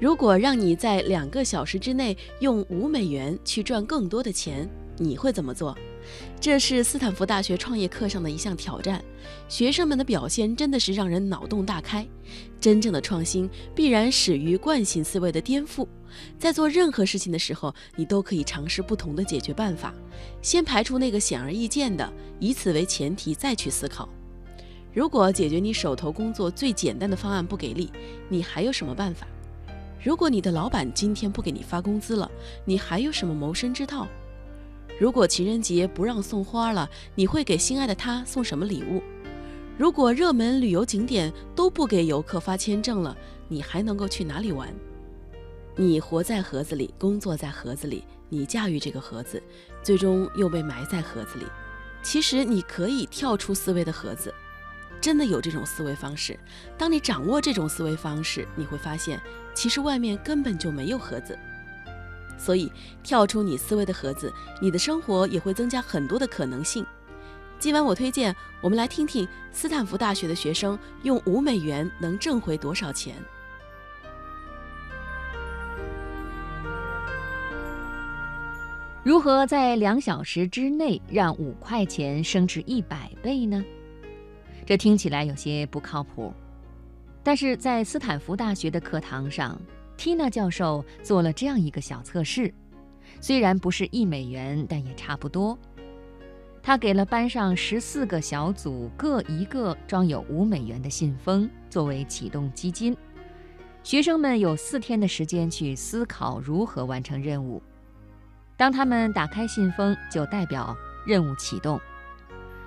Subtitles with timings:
[0.00, 5.76] 如果让你在两个小时之内用五美元去赚更多的钱，你会怎么做？
[6.40, 9.04] 这是斯坦福大学创业课上的一项挑战，
[9.48, 12.06] 学生们的表现真的是让人脑洞大开。
[12.60, 15.86] 真正的创新必然始于惯性思维的颠覆。
[16.38, 19.92] 在做任何事情的时候，你都可以尝试不同的解决办法，
[20.40, 24.08] 先排除那个显而易见的，以此为前提再去思考。
[24.94, 27.90] 如果解决你手头工作最简单的方案不给力，
[28.28, 29.26] 你还有什么办法？
[30.00, 32.30] 如果你的老板今天不给你发工资了，
[32.64, 34.06] 你还有什么谋生之道？
[34.98, 39.02] 如果情人节不让送花了，你会给心爱的他送什么礼物？
[39.76, 43.16] 如果热门旅游景点都不给游客发签证了，
[43.48, 44.68] 你还能够去哪里玩？
[45.76, 49.40] 你活在盒子里，工作在盒子里，你驾驭这个盒子，
[49.82, 51.44] 最终又被埋在盒子里。
[52.02, 54.32] 其实你可以跳出思维的盒子，
[55.00, 56.38] 真的有这种思维方式。
[56.76, 59.20] 当你掌握这种思维方式，你会发现，
[59.54, 61.38] 其实外面根本就没有盒子。
[62.38, 62.70] 所以，
[63.02, 66.86] 跳出你思维的盒子，你的生活也会增加很多的可能性。
[67.58, 73.16] 今晚我推荐，我们来听听斯坦福大学的学生用五美元能挣回多少钱。
[79.02, 83.64] 如何在两小时之内让五块钱升至一百倍呢？
[84.68, 86.30] 这听起来有些不靠谱，
[87.22, 89.58] 但是在斯坦福大学的课堂上。
[89.96, 92.52] Tina 教授做了这样一个小测试，
[93.18, 95.58] 虽然不是一美元，但也差不多。
[96.62, 102.94] 他给了班上十四个小组各一个装有五美元的信封作为启动基金，
[103.82, 107.62] 学生们有四天的时间去思考如何完成任务。
[108.54, 111.80] 当他们打开信封，就代表任务启动。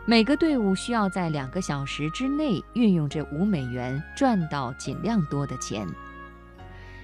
[0.05, 5.87] 每个队伍需要在两个小时之内运用这五美元，赚到尽量多的钱。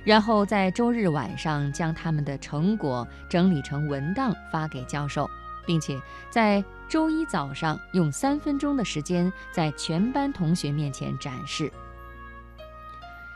[0.03, 5.29] 然后在周日晚上将他们的成果整理成文档发给教授，
[5.65, 5.99] 并且
[6.31, 11.71] 在周一早上用三分钟的时间在全班同学面前展示。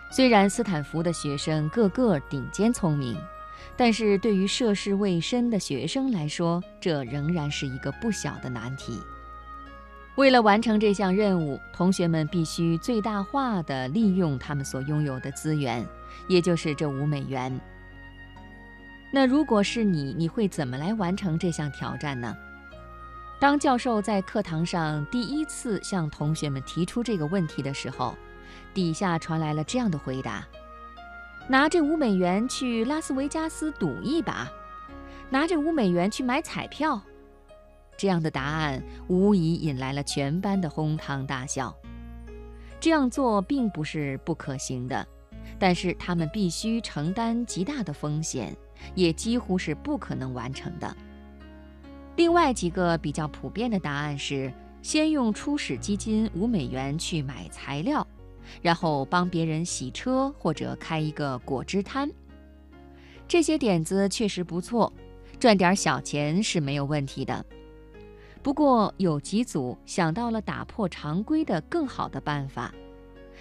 [0.10, 3.16] 虽然斯坦福的学生个个顶尖聪明，
[3.78, 9.00] 但是对于涉世未深的学生来说，这仍然是一个不小的难题。
[10.22, 15.84] 为了完成这项任务，同学们必须最大化地利用他们所拥有的资源。
[16.28, 17.60] 也就是这五美元。
[19.12, 22.38] 那如果是你，你会怎么来完成这项挑战呢？
[23.40, 28.16] 当教授在课堂上第一次向同学们提出这个问题的时候，
[28.76, 30.48] 底下传来了这样的回答：
[31.48, 34.48] 拿这五美元去拉斯维加斯赌一把，
[35.32, 37.02] 拿这五美元去买彩票。
[38.02, 41.72] 这样的答案无疑引来了全班的哄堂大笑。
[42.80, 45.08] 这样做并不是不可行的。
[45.60, 48.58] 但是他们必须承担极大的风险，
[48.96, 50.98] 也几乎是不可能完成的。
[52.16, 54.52] 另外几个比较普遍的答案是：
[54.82, 58.08] 先用初始基金五美元去买材料，
[58.64, 62.12] 然后帮别人洗车或者开一个果汁摊。
[63.28, 64.92] 这些点子确实不错，
[65.40, 67.46] 赚点小钱是没有问题的。
[68.44, 72.74] 不过有几组想到了打破常规的更好的办法。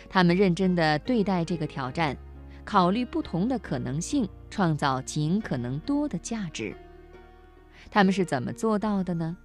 [0.09, 2.17] 他们认真地对待这个挑战，
[2.65, 6.75] 考虑不同的可能性，创造尽可能多的价值。
[7.91, 9.37] 他们是怎么做到的呢？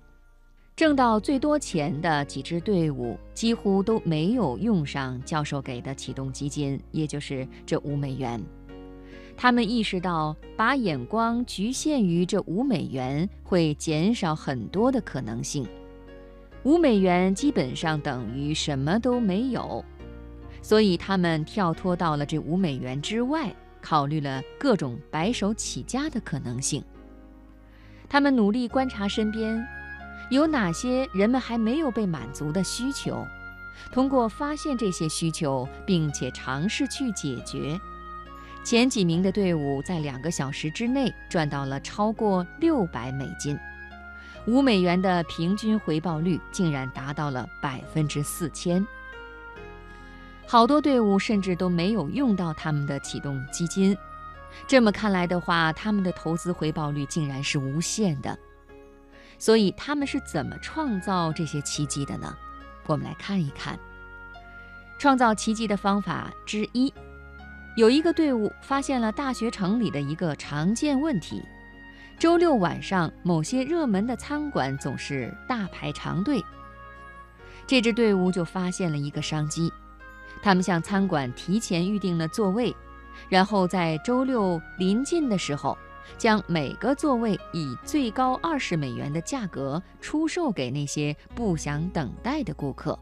[0.76, 8.44] 挣到最多钱的几支队伍几乎都没有用上教授给的启动基金，也就是这五美元。
[9.38, 15.68] 他们意识到，把眼光局限于这五美元会减少很多的可能性。
[16.63, 19.84] 五美元基本上等于什么都没有。
[20.62, 26.84] 所以他们跳脱到了这五美元之外，考虑了各种白手起家的可能性。
[28.09, 29.63] 他们努力观察身边
[30.31, 33.24] 有哪些人们还没有被满足的需求，
[33.91, 37.79] 通过发现这些需求，并且尝试去解决。
[38.66, 43.56] 前几名的队伍在两个小时之内赚到了超过六百美金，
[44.48, 48.84] 五美元的平均回报率竟然达到了百分之四千。
[50.48, 53.95] 好多队伍甚至都没有用到他们的启动基金，
[54.66, 58.36] 这么看来的话，他们的投资回报率竟然是无限的。
[59.38, 62.36] 所以他们是怎么创造这些奇迹的呢？
[62.88, 63.78] 我们来看一看。
[64.98, 66.92] 创造奇迹的方法之一，
[67.75, 71.44] 有一个队伍发现了大学城里的一个常见问题：
[72.18, 76.42] 周六晚上某些热门的餐馆总是大排长队。
[77.68, 79.69] 这支队伍就发现了一个商机。
[80.42, 82.74] 他们向餐馆提前预定了座位，
[83.27, 85.77] 然后在周六临近的时候，
[86.18, 92.98] 将每个座位以最高二十美元的价格出售给那些不想等待的顾客。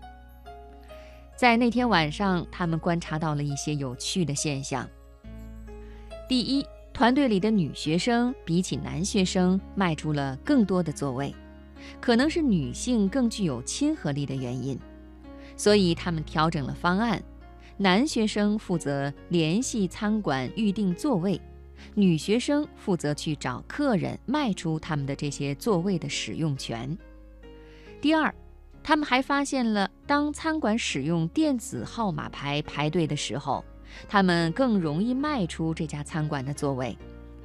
[1.35, 4.87] 在那天晚上，他们观察到了一些有趣的现象。
[6.29, 11.33] 第一，团队里的女学生比起男学生卖出了更多的座位，
[11.99, 14.79] 可能是女性更具有亲和力的原因，
[15.57, 17.21] 所以他们调整了方案。
[17.77, 21.41] 男学生负责联系餐馆预订座位，
[21.95, 26.95] 女学生负责去找客人卖出他们的这些座位的使用权。
[27.99, 28.33] 第二，
[28.83, 33.63] 他们还发现了，当餐馆使用电子号码牌排队的时候，
[34.09, 36.97] 他们更容易卖出这家餐馆的座位，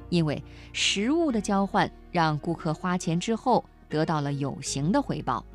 [0.09, 0.43] 因为
[0.73, 5.45] 食物的交换让顾客花钱之后得到了有形的回报。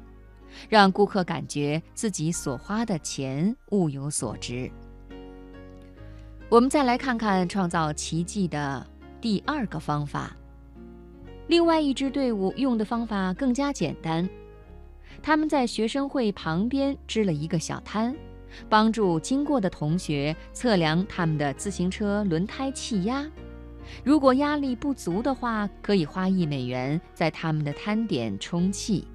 [0.68, 4.70] 让顾客感觉自己所花的钱物有所值。
[6.48, 8.86] 我们再来看看创造奇迹的
[9.20, 10.36] 第二个方法。
[11.48, 14.28] 另外一支队伍用的方法更加简单，
[15.24, 18.14] 他们在学生会旁边支了一个小摊，
[18.68, 23.24] 帮助经过的同学测量他们的自行车轮胎气压。
[24.04, 29.08] 如果压力不足的话，可以花一美元在他们的摊点充气。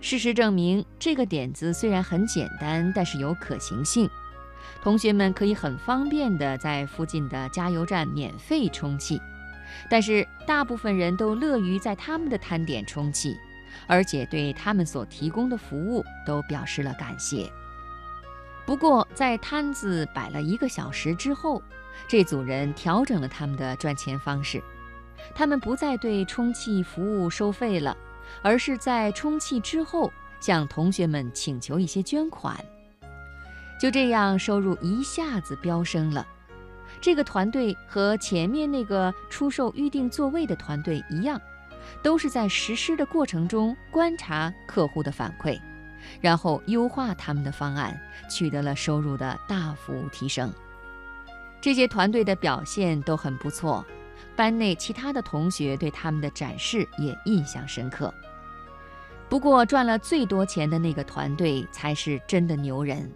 [0.00, 4.08] 事实证明，这个点子虽然很简单，但是有可行性。
[4.80, 9.20] 同学们可以很方便地在附近的加油站免费充气，
[9.90, 13.36] 但是大部分人都乐于在他们的摊点充气，
[13.86, 17.50] 而且对他们所提供的服务都表示了感谢。
[18.66, 21.62] 不过，在摊子摆了一个小时之后，
[22.06, 24.62] 这组人调整了他们的赚钱方式，
[25.34, 27.96] 他们不再对充气服务收费了。
[28.42, 32.62] 而是在充气之后向同学们请求一些捐款，
[33.80, 36.26] 就这样收入一下子飙升了。
[37.00, 41.40] 这个团队和前面那个出售预定座位的团队一样，
[42.02, 45.60] 都是在实施的过程中观察客户的反馈，
[46.20, 47.98] 然后优化他们的方案，
[48.30, 50.52] 取得了收入的大幅提升。
[51.60, 53.84] 这些团队的表现都很不错。
[54.36, 58.12] 班内其他的同学对他们的展示也印象深刻。
[59.28, 63.12] 不过，赚了最多钱的那个团队才是真的牛人，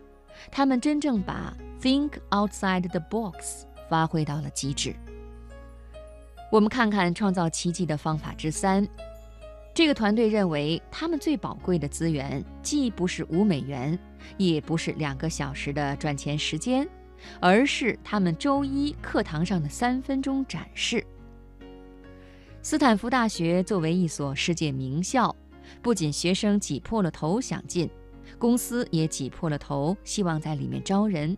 [0.51, 4.95] 他们真正把 “think outside the box” 发挥到了极致。
[6.53, 8.87] 我们看看创造奇迹的方法之三。
[9.73, 13.99] 这个团队认为，他们最宝贵的资源既不是五美元，
[14.37, 16.87] 也不是两个小时的赚钱时间。
[17.41, 21.03] 而是他们周一课堂上的三分钟展示。
[22.61, 25.35] 斯坦福大学作为一所世界名校，
[25.81, 27.89] 不仅学生挤破了头想进，
[28.39, 31.35] 公司也挤破了头希望在里面招人。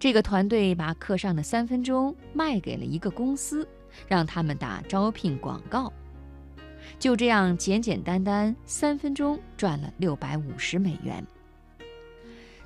[0.00, 3.68] 这个团队把课上的三分钟卖给了一个公司，
[4.08, 5.92] 让他们打招聘广告。
[6.98, 11.24] 就这样简简单单，三分钟赚了六百五十美元。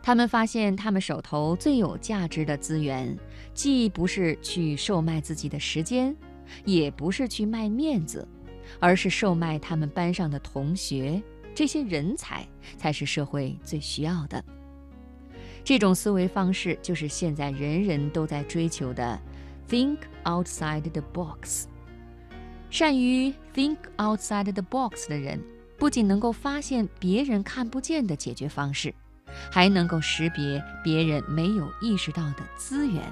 [0.03, 3.17] 他们发现，他们手头最有价值的资源，
[3.55, 6.15] 既不是去售卖自己的时间，
[6.65, 8.27] 也不是去卖面子，
[8.79, 11.23] 而是售卖他们班上的同学。
[11.55, 14.45] 这些人才才是社会最需要的。
[15.63, 19.19] 这种思维方式就是现在人人都在追求的
[19.69, 21.65] “think outside the box”。
[22.71, 25.41] 善于 “think outside the box” 的人，
[25.79, 28.95] 不仅能够发现别人看不见的解决方式。
[29.51, 33.03] 还能够识别别人没有意识到的资源，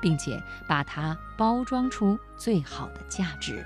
[0.00, 3.64] 并且把它包装出最好的价值。